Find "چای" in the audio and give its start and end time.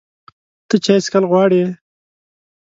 0.83-0.99